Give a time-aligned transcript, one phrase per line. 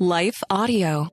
[0.00, 1.08] Life Audio.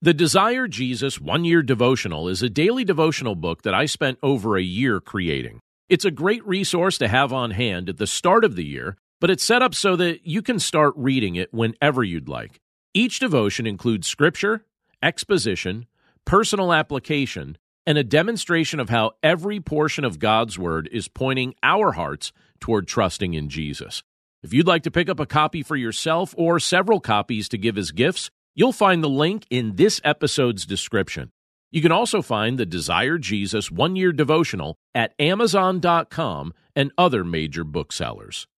[0.00, 4.56] The Desire Jesus One Year Devotional is a daily devotional book that I spent over
[4.56, 5.60] a year creating.
[5.90, 9.28] It's a great resource to have on hand at the start of the year, but
[9.28, 12.58] it's set up so that you can start reading it whenever you'd like.
[12.94, 14.64] Each devotion includes scripture,
[15.02, 15.84] exposition,
[16.24, 21.92] personal application, and a demonstration of how every portion of God's Word is pointing our
[21.92, 24.02] hearts toward trusting in Jesus.
[24.42, 27.78] If you'd like to pick up a copy for yourself or several copies to give
[27.78, 31.30] as gifts, you'll find the link in this episode's description.
[31.70, 37.62] You can also find the Desire Jesus one year devotional at Amazon.com and other major
[37.62, 38.48] booksellers.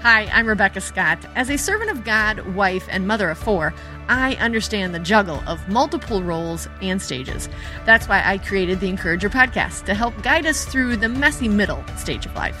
[0.00, 1.24] Hi, I'm Rebecca Scott.
[1.36, 3.72] As a servant of God, wife, and mother of four,
[4.08, 7.48] I understand the juggle of multiple roles and stages.
[7.86, 11.84] That's why I created the Encourager podcast to help guide us through the messy middle
[11.96, 12.60] stage of life.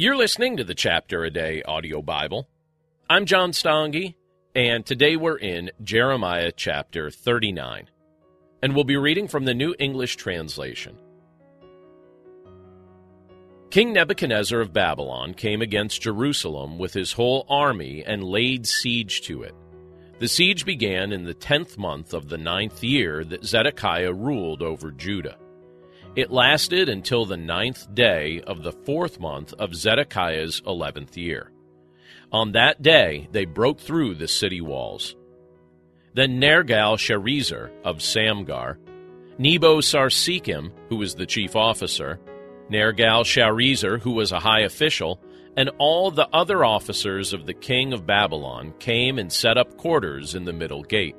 [0.00, 2.48] You're listening to the Chapter a Day audio Bible.
[3.10, 4.14] I'm John Stange,
[4.54, 7.86] and today we're in Jeremiah chapter 39,
[8.62, 10.96] and we'll be reading from the New English Translation.
[13.68, 19.42] King Nebuchadnezzar of Babylon came against Jerusalem with his whole army and laid siege to
[19.42, 19.54] it.
[20.18, 24.92] The siege began in the tenth month of the ninth year that Zedekiah ruled over
[24.92, 25.36] Judah.
[26.16, 31.52] It lasted until the ninth day of the fourth month of Zedekiah's eleventh year.
[32.32, 35.14] On that day they broke through the city walls.
[36.14, 38.78] Then Nergal Sharezer of Samgar,
[39.38, 42.18] Nebo Sarsekim, who was the chief officer,
[42.68, 45.20] Nergal Sharezer, who was a high official,
[45.56, 50.34] and all the other officers of the king of Babylon came and set up quarters
[50.34, 51.16] in the middle gate.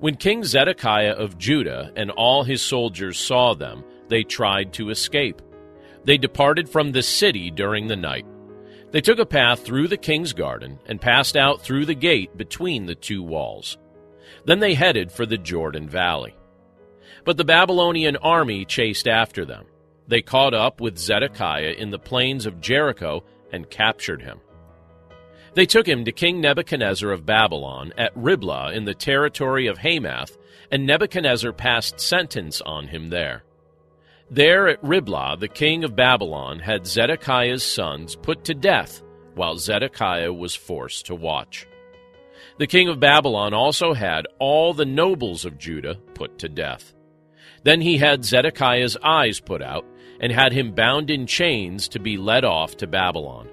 [0.00, 5.42] When King Zedekiah of Judah and all his soldiers saw them, they tried to escape.
[6.04, 8.24] They departed from the city during the night.
[8.92, 12.86] They took a path through the king's garden and passed out through the gate between
[12.86, 13.76] the two walls.
[14.44, 16.36] Then they headed for the Jordan Valley.
[17.24, 19.66] But the Babylonian army chased after them.
[20.06, 24.38] They caught up with Zedekiah in the plains of Jericho and captured him.
[25.54, 30.36] They took him to King Nebuchadnezzar of Babylon at Riblah in the territory of Hamath,
[30.70, 33.44] and Nebuchadnezzar passed sentence on him there.
[34.30, 39.02] There at Riblah, the king of Babylon had Zedekiah's sons put to death
[39.34, 41.66] while Zedekiah was forced to watch.
[42.58, 46.92] The king of Babylon also had all the nobles of Judah put to death.
[47.62, 49.86] Then he had Zedekiah's eyes put out
[50.20, 53.48] and had him bound in chains to be led off to Babylon.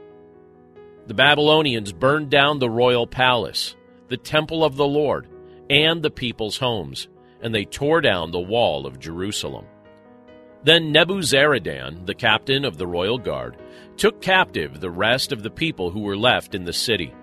[1.07, 3.75] The Babylonians burned down the royal palace,
[4.09, 5.27] the temple of the Lord,
[5.69, 7.07] and the people's homes,
[7.41, 9.65] and they tore down the wall of Jerusalem.
[10.63, 13.57] Then Nebuzaradan, the captain of the royal guard,
[13.97, 17.13] took captive the rest of the people who were left in the city.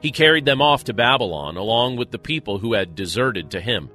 [0.00, 3.90] He carried them off to Babylon along with the people who had deserted to him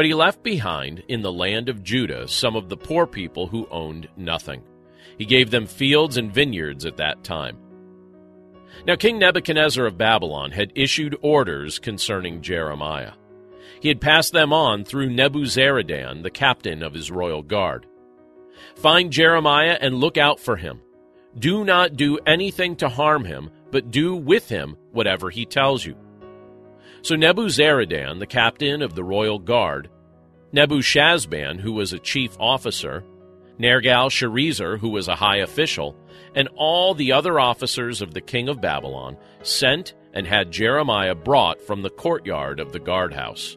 [0.00, 3.68] but he left behind in the land of Judah some of the poor people who
[3.70, 4.62] owned nothing.
[5.18, 7.58] He gave them fields and vineyards at that time.
[8.86, 13.12] Now, King Nebuchadnezzar of Babylon had issued orders concerning Jeremiah.
[13.80, 17.86] He had passed them on through Nebuzaradan, the captain of his royal guard.
[18.76, 20.80] Find Jeremiah and look out for him.
[21.38, 25.96] Do not do anything to harm him, but do with him whatever he tells you.
[27.02, 29.88] So Nebuzaradan, the captain of the royal guard,
[30.52, 33.04] Nebuchadnezzar, who was a chief officer,
[33.60, 35.94] Nergal-Sharezer, who was a high official,
[36.34, 41.60] and all the other officers of the king of Babylon sent and had Jeremiah brought
[41.60, 43.56] from the courtyard of the guardhouse.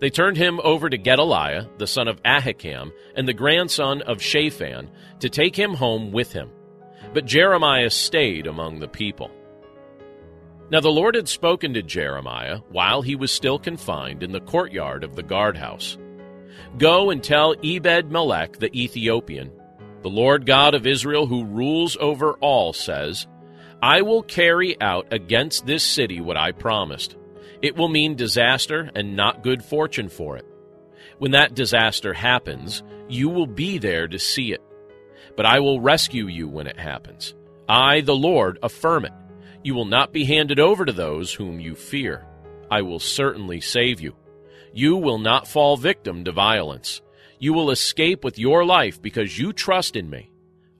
[0.00, 4.90] They turned him over to Gedaliah, the son of Ahikam, and the grandson of Shaphan,
[5.20, 6.50] to take him home with him.
[7.12, 9.30] But Jeremiah stayed among the people.
[10.70, 15.02] Now the Lord had spoken to Jeremiah while he was still confined in the courtyard
[15.04, 15.98] of the guardhouse.
[16.78, 19.50] Go and tell Ebed Melech the Ethiopian,
[20.02, 23.26] the Lord God of Israel, who rules over all, says,
[23.82, 27.16] I will carry out against this city what I promised.
[27.62, 30.46] It will mean disaster and not good fortune for it.
[31.18, 34.62] When that disaster happens, you will be there to see it.
[35.36, 37.34] But I will rescue you when it happens.
[37.68, 39.12] I, the Lord, affirm it.
[39.62, 42.26] You will not be handed over to those whom you fear.
[42.70, 44.16] I will certainly save you.
[44.72, 47.00] You will not fall victim to violence.
[47.38, 50.30] You will escape with your life because you trust in me.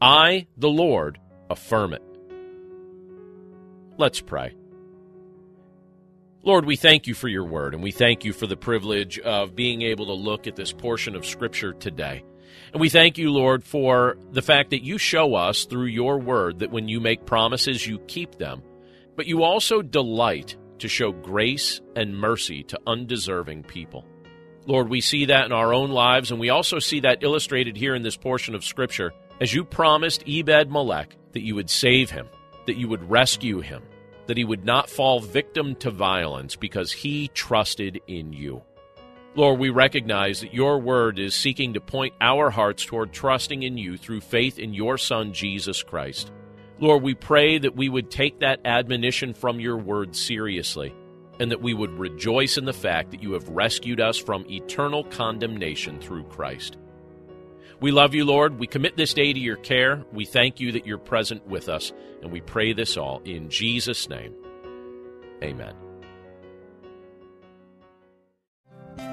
[0.00, 2.02] I, the Lord, affirm it.
[3.96, 4.54] Let's pray.
[6.42, 9.54] Lord, we thank you for your word, and we thank you for the privilege of
[9.54, 12.24] being able to look at this portion of Scripture today.
[12.72, 16.60] And we thank you, Lord, for the fact that you show us through your word
[16.60, 18.62] that when you make promises, you keep them,
[19.16, 24.04] but you also delight to show grace and mercy to undeserving people.
[24.66, 27.94] Lord, we see that in our own lives, and we also see that illustrated here
[27.94, 32.28] in this portion of Scripture as you promised Ebed Melech that you would save him,
[32.66, 33.82] that you would rescue him,
[34.26, 38.62] that he would not fall victim to violence because he trusted in you.
[39.34, 43.78] Lord, we recognize that your word is seeking to point our hearts toward trusting in
[43.78, 46.32] you through faith in your Son, Jesus Christ.
[46.80, 50.94] Lord, we pray that we would take that admonition from your word seriously
[51.38, 55.04] and that we would rejoice in the fact that you have rescued us from eternal
[55.04, 56.78] condemnation through Christ.
[57.80, 58.58] We love you, Lord.
[58.58, 60.04] We commit this day to your care.
[60.12, 61.92] We thank you that you're present with us,
[62.22, 64.34] and we pray this all in Jesus' name.
[65.42, 65.89] Amen.